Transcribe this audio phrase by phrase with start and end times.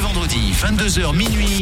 [0.00, 1.60] les vendredis, 22h minuit.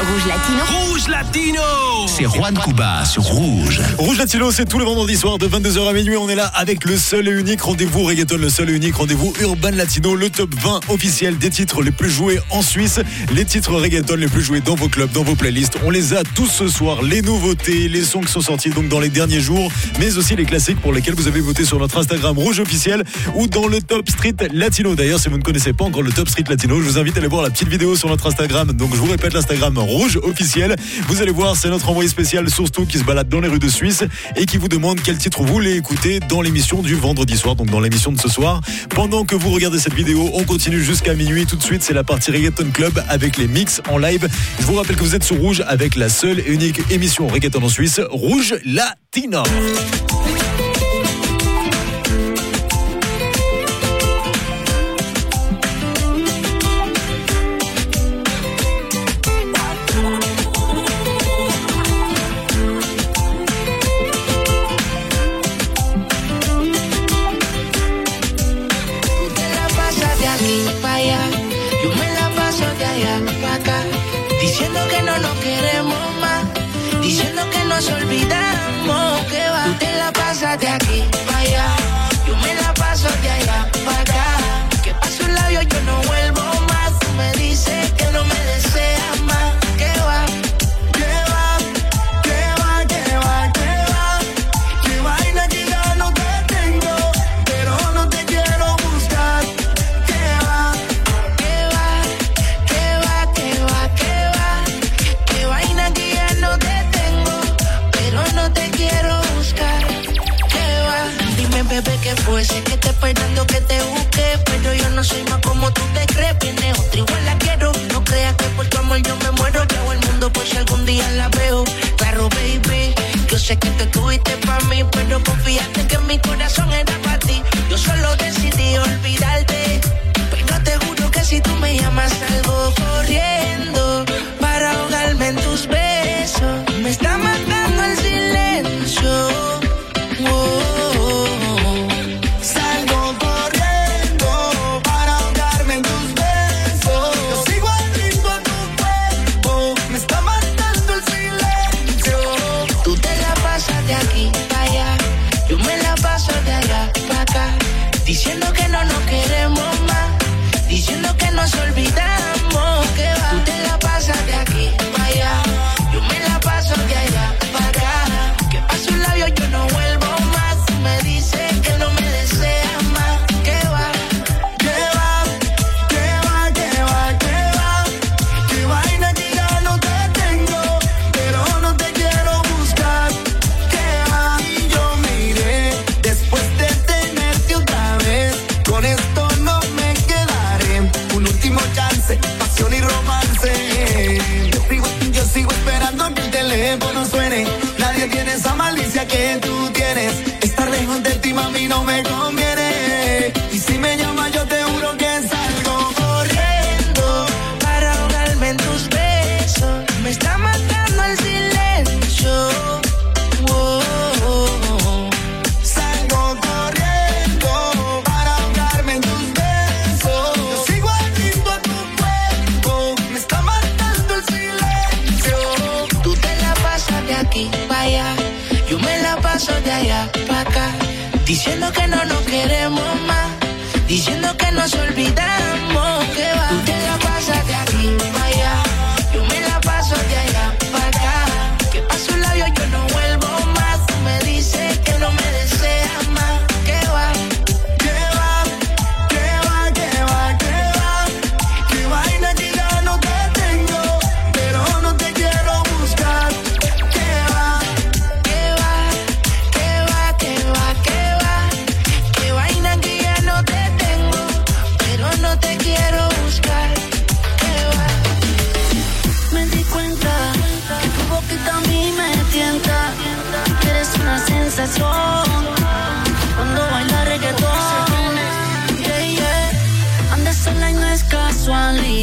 [0.00, 0.62] Rouge Latino.
[0.64, 1.62] Rouge Latino
[2.06, 3.82] C'est Juan Cuba sur Rouge.
[3.98, 6.16] Rouge Latino, c'est tous les vendredis soirs de 22h à minuit.
[6.16, 9.34] On est là avec le seul et unique rendez-vous reggaeton, le seul et unique rendez-vous
[9.40, 13.00] Urban Latino, le top 20 officiel des titres les plus joués en Suisse,
[13.34, 15.76] les titres reggaeton les plus joués dans vos clubs, dans vos playlists.
[15.84, 19.00] On les a tous ce soir, les nouveautés, les sons qui sont sortis donc dans
[19.00, 22.38] les derniers jours, mais aussi les classiques pour lesquels vous avez voté sur notre Instagram
[22.38, 23.04] Rouge officiel
[23.34, 24.94] ou dans le Top Street Latino.
[24.94, 27.20] D'ailleurs, si vous ne connaissez pas encore le Top Street Latino, je vous invite à
[27.20, 28.72] aller voir la petite vidéo sur notre Instagram.
[28.72, 30.76] Donc je vous répète l'Instagram Rouge officiel.
[31.08, 33.68] Vous allez voir, c'est notre envoyé spécial Source qui se balade dans les rues de
[33.68, 34.04] Suisse
[34.36, 37.68] et qui vous demande quel titre vous voulez écouter dans l'émission du vendredi soir, donc
[37.70, 38.60] dans l'émission de ce soir.
[38.90, 41.46] Pendant que vous regardez cette vidéo, on continue jusqu'à minuit.
[41.46, 44.28] Tout de suite, c'est la partie Reggaeton Club avec les mix en live.
[44.60, 47.62] Je vous rappelle que vous êtes sur Rouge avec la seule et unique émission Reggaeton
[47.62, 49.42] en Suisse, Rouge Latina.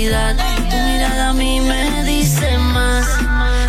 [0.08, 3.06] Tu mirada a mí me dice más.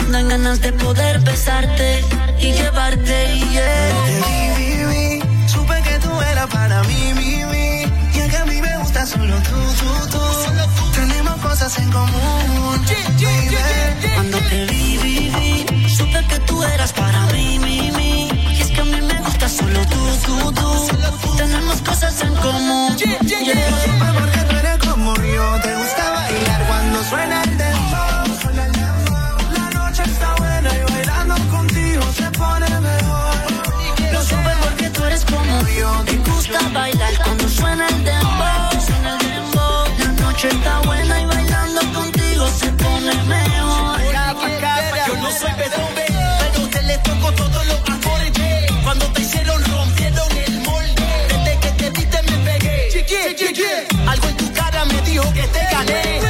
[0.09, 2.05] Dan ganas de poder besarte
[2.39, 3.35] y llevarte.
[3.35, 3.91] y yeah.
[4.07, 7.93] Te vi, vi, supe que tú eras para mí, mi, mi.
[8.15, 10.93] Y es que a mí me gusta solo tú, tú, tú.
[10.95, 12.87] Tenemos cosas en común.
[14.15, 18.29] Cuando te vi, vi, vi, supe que tú eras para mí, mi, mi.
[18.57, 21.37] Y es que a mí me gusta solo tú, tú, tú.
[21.37, 22.97] Tenemos cosas en común.
[45.07, 48.73] Yo no soy pedón, pero te le toco todos los acordes.
[48.85, 51.03] Cuando te hicieron rompieron el molde.
[51.29, 52.89] Desde que te viste me pegué.
[54.07, 56.28] Algo en tu cara me dijo que te gané.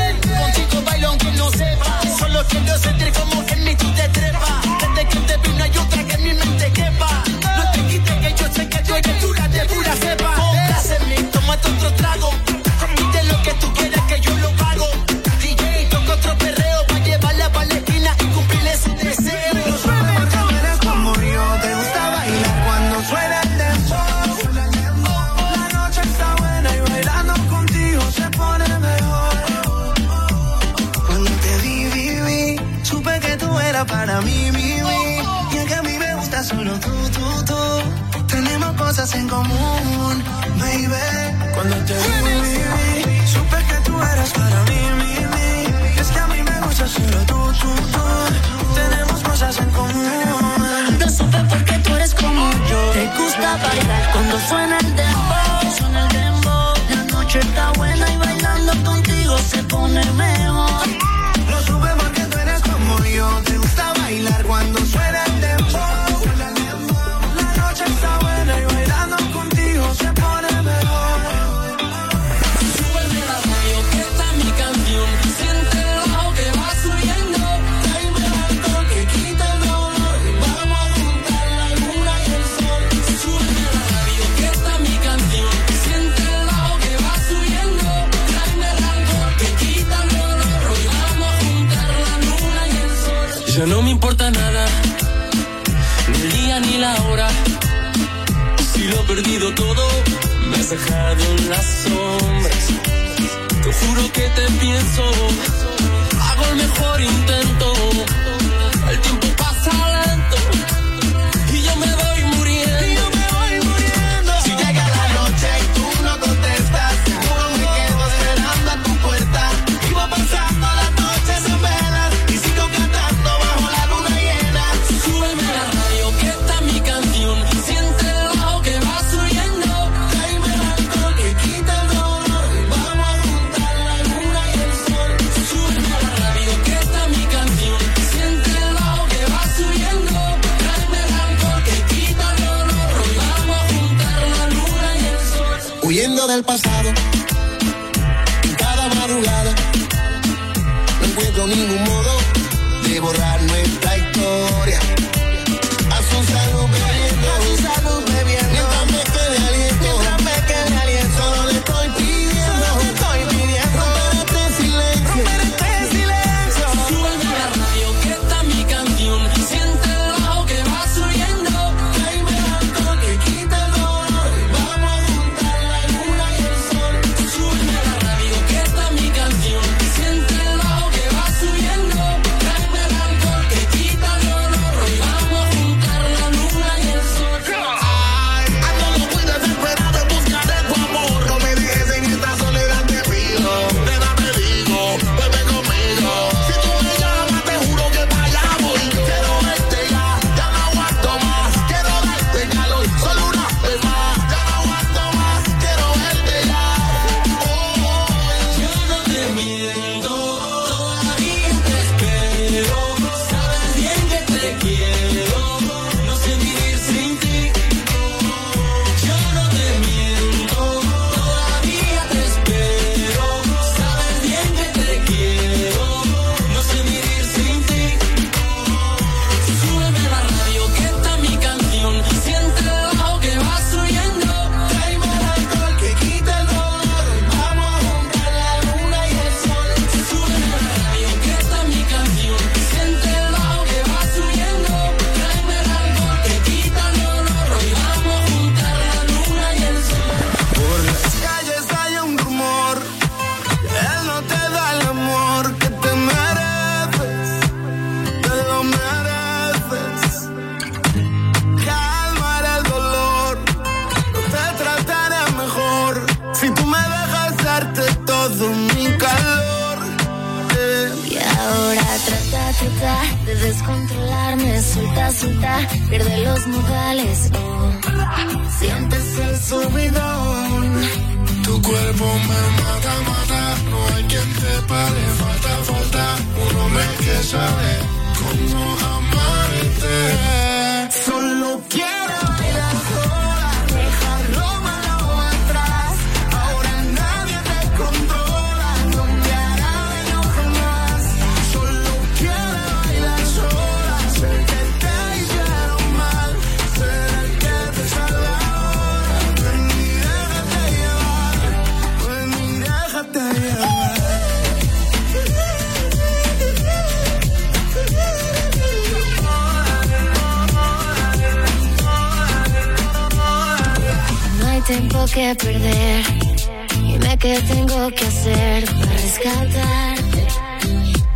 [327.98, 330.26] Que hacer para rescatarte,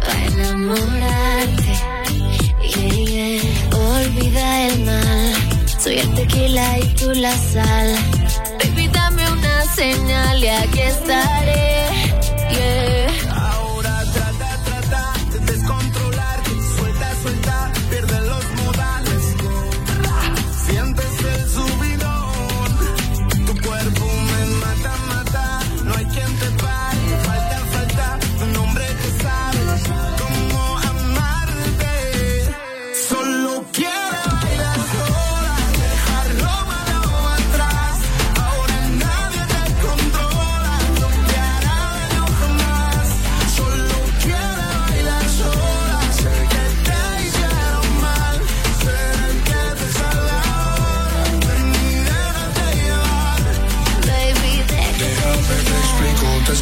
[0.00, 1.74] para enamorarte.
[2.62, 3.76] Yeah, yeah.
[3.76, 5.34] Olvida el mal.
[5.78, 8.21] Soy el tequila y tú la sal.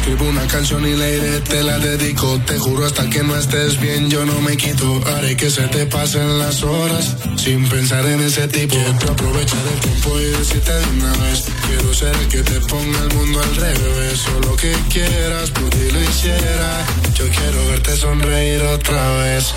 [0.01, 2.39] Escribo una canción y la iré, te la dedico.
[2.47, 4.99] Te juro hasta que no estés bien, yo no me quito.
[5.05, 8.75] Haré que se te pasen las horas sin pensar en ese tipo.
[8.75, 11.45] Quiero aprovechar el tiempo y decirte de una vez.
[11.67, 14.19] Quiero ser el que te ponga el mundo al revés.
[14.19, 16.85] Solo que quieras, por lo hiciera.
[17.13, 19.53] Yo quiero verte sonreír otra vez.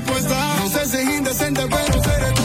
[0.00, 0.56] Propuesta.
[0.60, 2.37] No sé si es indecente, pero seré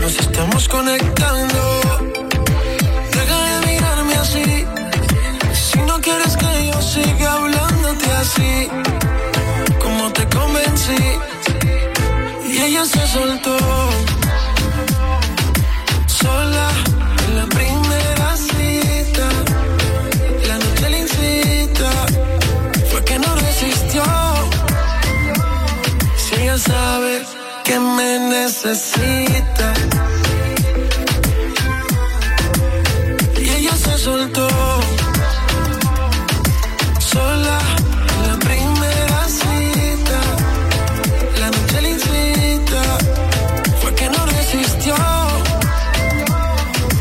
[0.00, 1.80] Nos estamos conectando.
[3.10, 4.64] Deja de mirarme así.
[5.52, 8.68] Si no quieres que yo siga hablándote así,
[9.82, 11.18] como te convencí.
[12.48, 13.56] Y ella se soltó.
[28.64, 29.74] Necesita.
[33.38, 34.48] Y ella se soltó.
[36.98, 37.58] Sola
[38.14, 40.18] en la primera cita.
[41.40, 42.82] La noche le incita.
[43.80, 44.94] Fue que no resistió.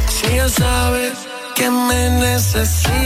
[0.09, 1.13] Si ella sabe
[1.55, 3.04] que me necesita.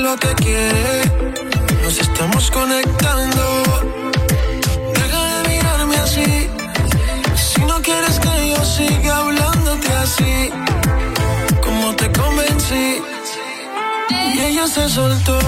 [0.00, 1.04] Lo que quiere.
[1.82, 3.62] Nos estamos conectando.
[4.92, 6.48] Deja de mirarme así.
[7.36, 10.50] Si no quieres que yo siga hablándote así,
[11.62, 13.02] como te convencí.
[14.34, 15.38] Y ella se soltó.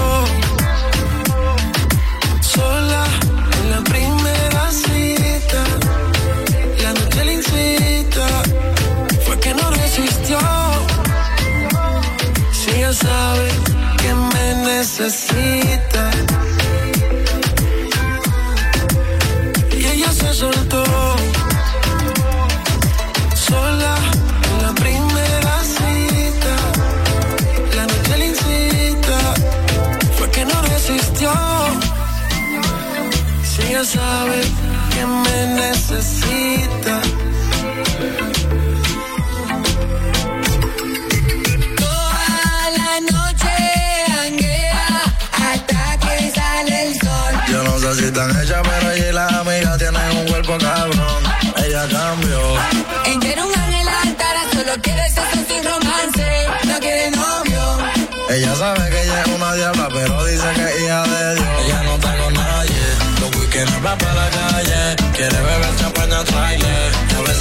[14.97, 15.66] Que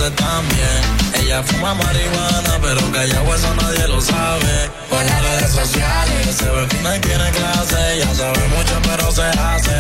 [0.07, 4.71] Ella fuma marihuana, pero callado eso nadie lo sabe.
[4.89, 6.37] Por las redes sociales.
[6.37, 7.95] Se ve fina y tiene clase.
[7.95, 9.79] Ella sabe mucho, pero se hace.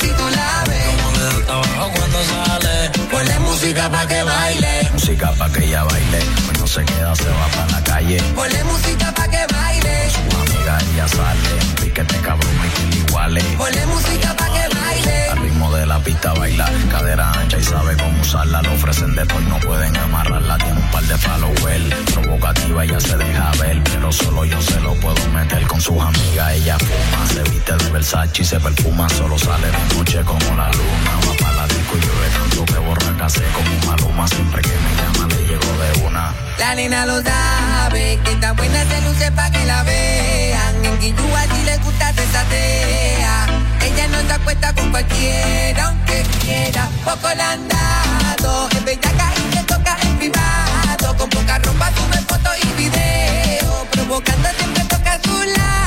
[0.00, 2.90] Si tú la ves, Como le da trabajo cuando sale.
[3.10, 4.90] Ponle música pa' que baile.
[4.94, 6.20] música pa' que ella baile.
[6.46, 8.22] Pues no se queda, se va para la calle.
[8.34, 10.10] ponle música pa' que baile.
[10.10, 11.85] Su amiga ella sale.
[11.96, 13.44] Piquete cabrón, Mickey iguales.
[13.56, 15.28] Ponle música pa' que baile.
[15.30, 18.60] Al ritmo de la pista baila, cadera ancha y sabe cómo usarla.
[18.60, 20.58] Lo ofrecen después, no pueden amarrarla.
[20.58, 23.82] Tiene un par de followers, provocativa ella se deja ver.
[23.82, 26.52] Pero solo yo se lo puedo meter con sus amigas.
[26.52, 29.08] Ella fuma, se viste de Versace y se perfuma.
[29.08, 31.55] Solo sale de noche como la luna.
[31.96, 33.06] La y llueve tanto que borra
[33.54, 34.28] como maluma.
[34.28, 36.34] Siempre que me llama le llego de una.
[36.58, 40.84] La nena lo sabe, que está buena se luce pa' que la vean.
[40.84, 43.46] En Guillúa si le gusta se satea.
[43.82, 46.88] Ella no se acuesta con cualquiera, aunque quiera.
[47.04, 51.16] Poco le han dado, es bellaca y te toca en privado.
[51.16, 53.86] Con poca ropa sube fotos y videos.
[53.90, 55.85] Provocando siempre toca sus labios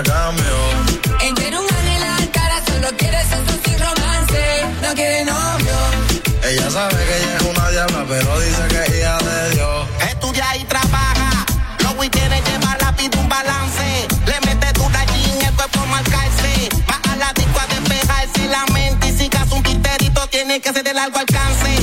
[0.00, 0.56] Ella cambió.
[1.20, 4.66] Ella era un ángel alcara, solo quiere sexo sin romance.
[4.80, 5.76] No quiere novio.
[6.42, 9.88] Ella sabe que ella es una diabla, pero dice que es hija de Dios.
[10.08, 11.44] Estudia y trabaja.
[11.80, 14.08] Los weekends lleva rápido un balance.
[14.24, 16.70] Le mete tu allí el cuerpo marcarse.
[16.88, 19.08] Va a la disco a despejarse la mente.
[19.08, 21.79] Y si caso un quiterito, tiene que ser de largo alcance.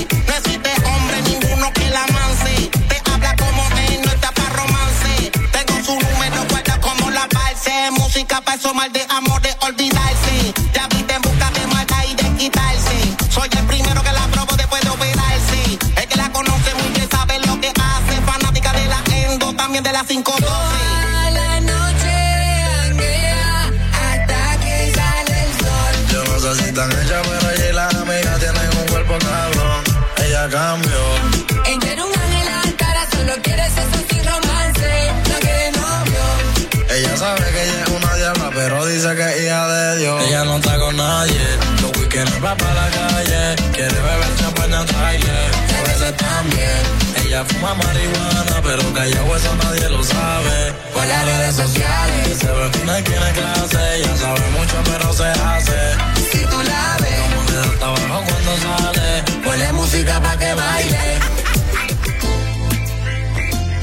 [25.60, 25.94] Sol.
[26.12, 29.84] Yo no sé si están hechas, pero ella y las amigas tienen un cuerpo cabrón.
[30.24, 31.02] Ella cambió.
[31.66, 35.12] Ella era un ángel alcara, solo quiere sexo sin romance.
[35.30, 36.96] No quiere novio.
[36.96, 40.24] Ella sabe que ella es una diabla, pero dice que es hija de Dios.
[40.28, 41.42] Ella no está con nadie.
[41.82, 43.56] Los weekends va para la calle.
[43.74, 45.67] Quiere beber champaña trailer.
[46.08, 46.84] Y a también.
[47.26, 50.74] Ella fuma marihuana, pero callado eso nadie lo sabe.
[50.94, 52.38] Por las redes sociales.
[52.40, 53.96] Se ve fina y tiene clase.
[53.98, 55.96] Ella sabe mucho, pero se hace.
[56.32, 59.24] Si tú la ves, Como le da trabajo cuando sale.
[59.44, 61.20] Ponle música pa' que baile.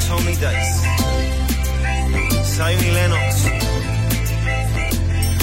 [0.09, 0.81] Tommy Dice,
[2.55, 3.35] Zion y Lennox,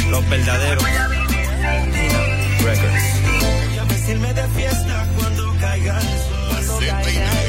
[0.09, 0.83] los verdaderos.
[2.63, 3.03] Records.
[3.75, 6.30] Ya vestirme de fiesta cuando caiga el sol.
[6.83, 7.40] Oh, oh,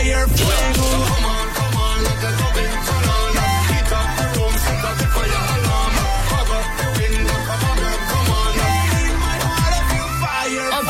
[0.00, 0.86] fire fuego.
[1.10, 2.20] Come on, come on, let.
[3.70, 4.54] Heat up the room,
[5.00, 5.44] the fire
[6.80, 8.52] the window, come on, come on.
[10.24, 10.68] Fire.
[10.72, 10.80] I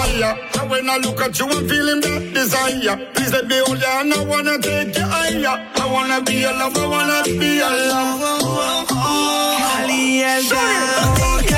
[0.00, 0.34] fire.
[0.60, 2.96] And when I look at you, I'm feeling that desire.
[3.14, 5.56] Please let me hold you, and I wanna take you higher.
[5.82, 8.36] I wanna be your lover, I wanna be your lover.
[8.44, 9.56] Oh, oh, oh.
[9.60, 11.51] Caliente.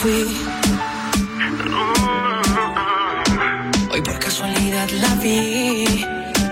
[0.00, 0.24] fui.
[3.92, 5.84] Hoy por casualidad la vi,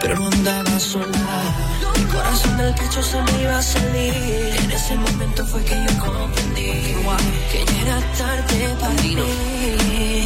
[0.01, 1.29] pero no andaba sola.
[1.97, 4.51] El corazón del pecho se me iba a salir.
[4.65, 6.71] En ese momento fue que yo comprendí
[7.51, 9.17] que ya era tarde para mí.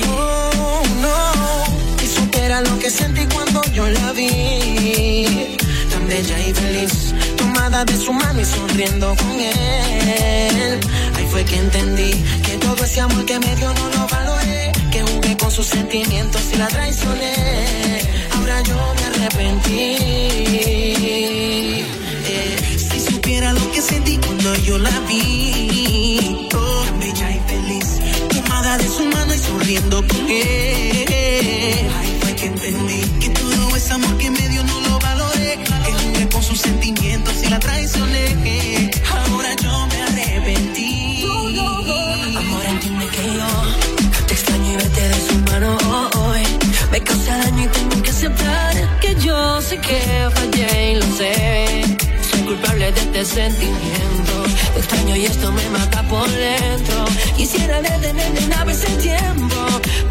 [0.09, 2.03] Oh, no.
[2.03, 5.57] Y supera lo que sentí cuando yo la vi.
[5.91, 10.81] Tan bella y feliz, tomada de su mano y sonriendo con él.
[11.17, 12.13] Ahí fue que entendí
[12.45, 14.73] que todo ese amor que me dio no lo valoré.
[14.91, 17.35] Que jugué con sus sentimientos y la traicioné.
[18.35, 19.97] Ahora yo me arrepentí.
[22.35, 26.49] Eh, si supiera lo que sentí cuando yo la vi.
[26.55, 27.89] Oh, bella y feliz.
[28.29, 31.89] Tomada de su mano y sonriendo con él.
[32.01, 35.59] Ay, fue que entendí que todo ese amor que me dio no lo valoré.
[35.85, 38.72] Que jugué con sus sentimientos y la traicioné.
[49.73, 51.97] sé que fallé y lo sé.
[52.31, 54.35] Soy culpable de este sentimiento.
[54.77, 57.05] Extraño y esto me mata por dentro.
[57.37, 59.57] Quisiera detenerme una vez el tiempo.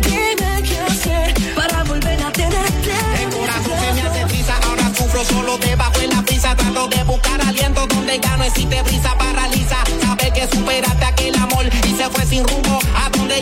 [0.02, 2.94] Dime qué hacer para volver a tenerte.
[3.24, 6.56] El corazón se me hace pizza, ahora sufro solo debajo en la prisa.
[6.56, 9.18] Trato de buscar aliento donde ya no existe brisa.
[9.18, 12.81] Paraliza, sabes que superaste aquel amor y se fue sin rumbo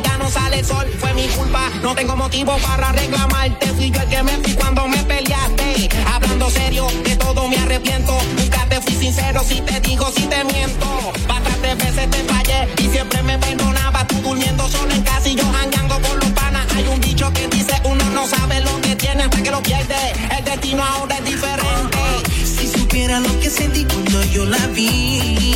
[0.02, 0.88] ya no sale el sol.
[1.00, 3.68] Fue mi culpa, no tengo motivo para reclamarte.
[3.74, 5.90] Fui yo el que me fui cuando me peleaste.
[6.14, 8.18] Hablando serio, de todo me arrepiento.
[8.38, 11.12] Nunca te fui sincero, si te digo, si te miento.
[11.28, 14.06] Bastantes veces te fallé y siempre me perdonaba.
[14.08, 16.66] Tú durmiendo solo en casa y yo jangueando con los panas.
[16.76, 19.96] Hay un dicho que dice uno no sabe lo que tiene hasta que lo pierde.
[20.38, 21.98] El destino ahora es diferente.
[22.44, 25.49] Si supiera lo que sentí cuando yo la vi,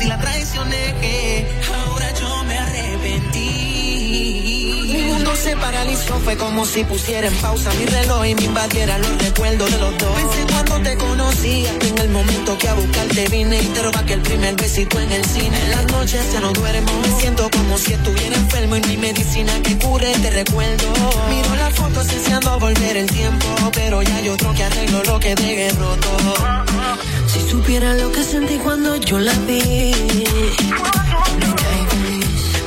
[0.00, 1.46] y la traicioné.
[1.74, 3.50] Ahora yo me arrepentí.
[4.92, 8.98] Mi mundo se paralizó, fue como si pusiera en pausa mi reloj y me invadiera
[8.98, 10.10] los recuerdos de los dos.
[10.16, 13.98] Pensé cuando te conocí, hasta en el momento que a buscarte vine y te robé
[13.98, 15.56] aquel primer besito en el cine.
[15.64, 19.52] En las noches ya no duermo, me siento como si estuviera enfermo y mi medicina
[19.62, 20.86] que cure te recuerdo.
[21.28, 25.34] Miro las fotos deseando volver el tiempo, pero ya hay otro que arreglo lo que
[25.34, 26.08] dejé roto.
[27.32, 29.60] Si supiera lo que sentí cuando yo la vi.
[29.60, 30.24] Y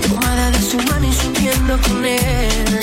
[0.08, 2.80] Tomada de su mano y subiendo con él.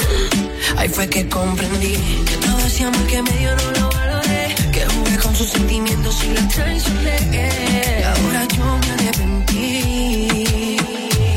[0.76, 1.94] Ahí fue que comprendí
[2.28, 4.54] que todo ese amor que me dio no lo valoré.
[4.72, 8.04] Que jugué con sus sentimientos y la traicioné.
[8.04, 10.76] Ahora yo me arrepentí.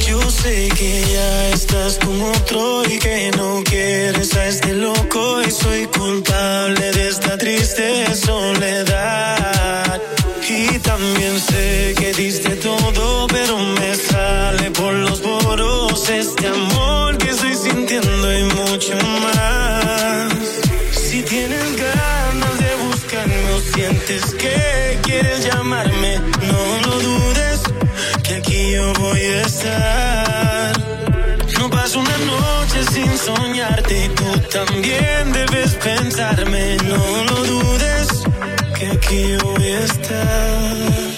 [0.05, 5.51] Yo sé que ya estás con otro y que no quieres a este loco y
[5.51, 9.22] soy culpable de esta triste soledad.
[12.17, 18.93] Diste todo, pero me sale por los poros este amor que estoy sintiendo y mucho
[19.23, 20.33] más.
[20.91, 27.61] Si tienes ganas de buscarme o sientes que quieres llamarme, no lo dudes,
[28.23, 30.73] que aquí yo voy a estar.
[31.59, 38.23] No paso una noche sin soñarte y tú también debes pensarme, no lo dudes,
[38.77, 41.12] que aquí yo voy a estar.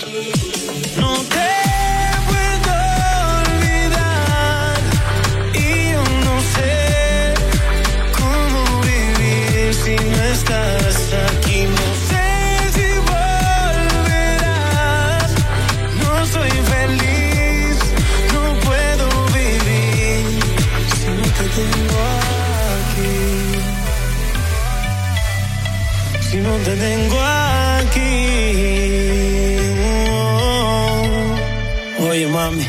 [26.65, 28.01] Te tengo aquí.
[32.09, 32.67] Oye, mami.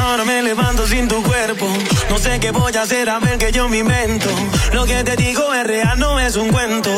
[0.00, 1.66] Ahora me levanto sin tu cuerpo.
[2.08, 4.30] No sé qué voy a hacer a ver que yo me invento.
[4.72, 6.90] Lo que te digo es real, no es un cuento.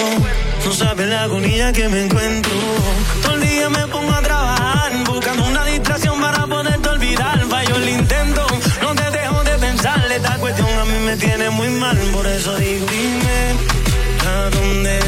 [0.64, 2.52] No sabes la agonía que me encuentro.
[3.22, 7.44] Todo el día me pongo a trabajar, buscando una distracción para poderte olvidar.
[7.48, 8.46] Fallo el intento,
[8.82, 10.12] no te dejo de pensar.
[10.12, 11.96] Esta cuestión a mí me tiene muy mal.
[12.12, 13.38] Por eso digo, dime,
[14.28, 15.07] ¿a dónde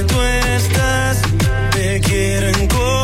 [2.68, 2.99] quiero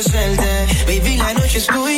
[0.00, 0.66] ofrecerte.
[0.86, 1.89] Baby, la noche es tuya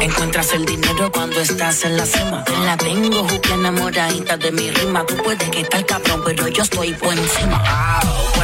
[0.00, 2.44] Encuentras el dinero cuando estás en la cima.
[2.64, 5.04] La tengo, juque enamoradita de mi rima.
[5.04, 7.62] Tú puedes que estar cabrón, pero yo estoy por encima.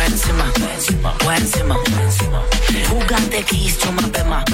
[0.06, 2.42] Encima, por encima, por encima, por encima.
[2.90, 4.44] Jugante kiss, chuma pema.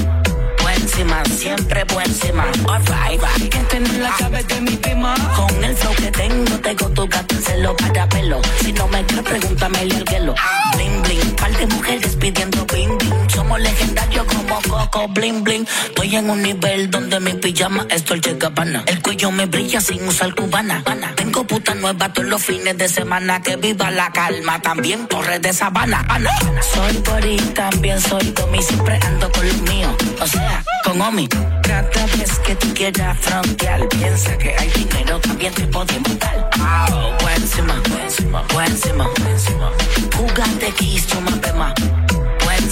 [1.01, 2.45] Por siempre por encima.
[2.69, 5.15] Alright, que tener la llave de mi prima.
[5.35, 8.41] Con el flow que tengo, tengo tu gato en celo para pelo.
[8.63, 10.35] Si no me crees, pregúntame el hielo.
[10.77, 13.31] Bling, bling, par de mujeres pidiendo bling, bling.
[13.31, 15.67] Somos legendarios como Coco, bling, bling.
[15.87, 18.85] Estoy en un nivel donde mi pijama es Dolce Gabbana.
[18.87, 20.85] El cuello me brilla sin usar cubana.
[21.17, 23.41] Tengo puta nueva todos los fines de semana.
[23.41, 26.05] Que viva la calma, también torres de sabana.
[26.09, 26.31] Ana.
[26.75, 28.63] Soy body, también soy domi.
[28.63, 29.95] Siempre ando con los míos.
[30.21, 31.29] O sea, con Omi.
[31.63, 36.51] Cada vez que tú quieras frontear, piensa que hay dinero, también te podemos dar.
[36.93, 39.73] Oh, por encima, por encima, por encima, por encima.
[40.17, 41.07] Jugante kiss,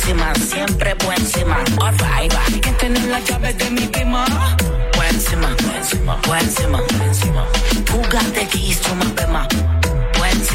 [0.09, 1.57] encima, siempre por encima.
[1.81, 4.25] Alright, hay que tener la llave de mi prima.
[4.93, 7.47] Por encima, por encima, por encima, por encima.
[9.15, 9.47] Pema.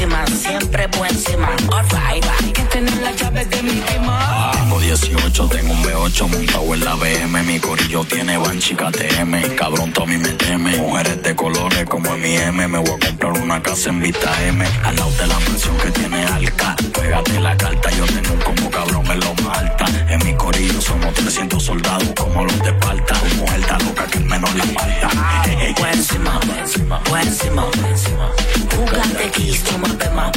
[0.04, 1.48] Siempre encima.
[1.72, 4.50] Alright, hay que tener la llave de mi prima.
[4.52, 7.42] Tengo 18, tengo un B8 montado en la BM.
[7.44, 9.56] Mi corillo tiene Banshee KTM.
[9.56, 10.76] Cabrón, Tommy me teme.
[10.76, 12.68] Mujeres de colores como en mi M.
[12.68, 14.66] Me voy a comprar una casa en Vista M.
[14.84, 16.76] Al lado de la mansión que tiene Alca.
[16.92, 19.86] Pégate la carta, yo tengo un como cabrón en lo más alta.
[20.10, 23.14] En mi corillo somos 300 soldados como los de Esparta.
[23.14, 25.08] Tu mujer está loca que el menos la falta.
[25.76, 27.70] Por encima, por encima, por encima,
[29.94, 30.32] chuma pema.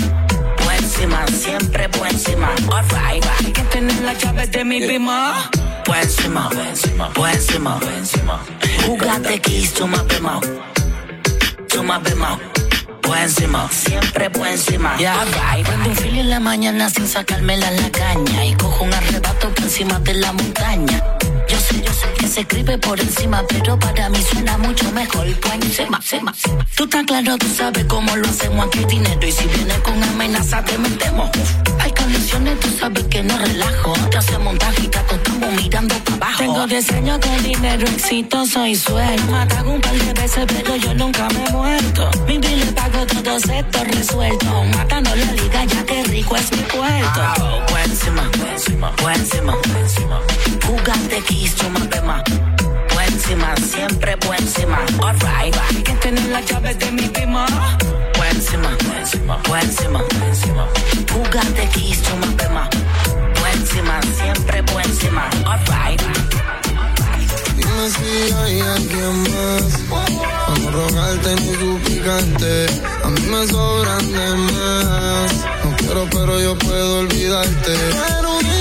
[0.57, 2.49] Por encima, siempre por encima.
[2.71, 5.49] Alright, hay que tener la llave de mi prima.
[5.85, 8.39] Por encima, por encima, por encima, por encima.
[8.85, 10.39] Jugante kiss, chuma pema.
[11.67, 12.39] Chuma pema.
[13.01, 14.97] Por encima, siempre por encima.
[14.97, 15.21] Yeah.
[15.21, 18.45] Alright, prendo un filo en la mañana sin sacármela en la caña.
[18.45, 21.16] Y cojo un arrebato por encima de la montaña.
[21.57, 25.27] Yo sé, yo sé que se escribe por encima, pero para mí suena mucho mejor
[25.39, 26.31] por encima, encima.
[26.75, 30.63] Tú estás claro, tú sabes cómo lo hacemos aquí dinero y si vienes con amenaza
[30.63, 31.31] te metemos.
[31.79, 33.93] Hay condiciones, tú sabes que no relajo.
[34.11, 34.99] Te hace montaje y te
[35.63, 36.37] mirando para abajo.
[36.37, 39.31] Tengo diseño con dinero exitoso y suelto.
[39.31, 42.11] Matan un par de veces, pero yo nunca me he muerto.
[42.27, 44.67] Mi le pago todos estos resueltos.
[44.75, 47.21] Matando la liga, ya que rico es mi puerto.
[47.83, 50.21] Encima, por encima, por encima, encima.
[51.55, 52.23] Chuma pema.
[52.89, 54.79] Por encima, siempre encima.
[55.01, 57.45] Alright, que tener la llave de mi prima.
[58.13, 58.25] Por
[59.57, 60.03] encima.
[61.13, 62.69] Jugante kiss, chuma pema.
[62.69, 65.29] Por encima, siempre encima.
[65.45, 66.01] Alright.
[67.55, 69.71] Dime si hay alguien más.
[69.89, 72.65] Para rogarte ni suplicante.
[73.03, 75.31] A mí me sobran de más.
[75.63, 77.73] No quiero, pero yo puedo olvidarte.
[77.91, 78.56] Pero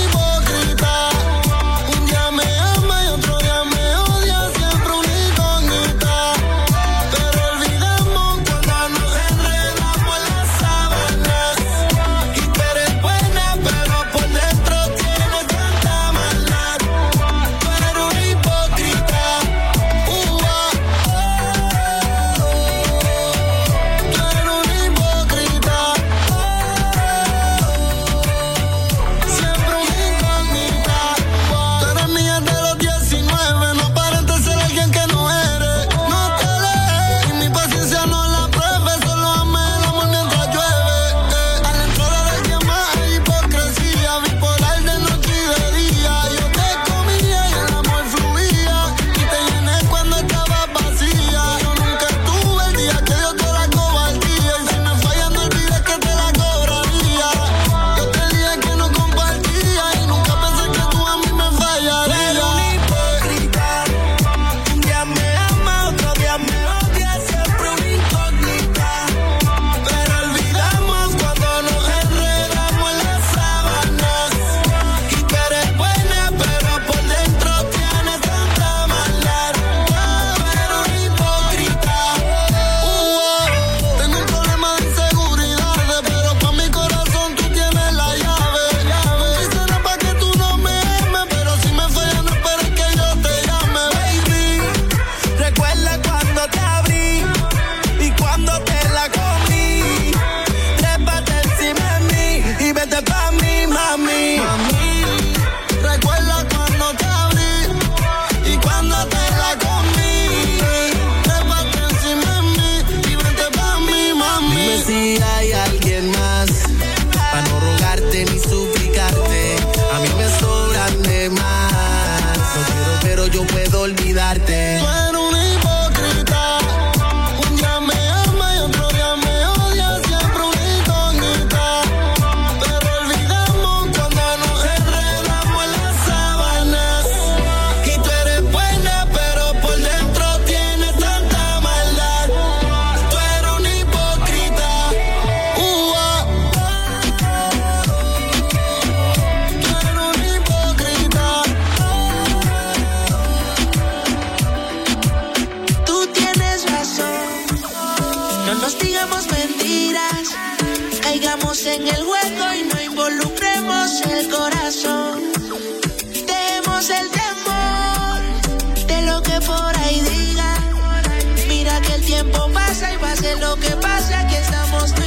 [172.07, 175.06] tiempo pasa y pase lo que pase, aquí estamos tú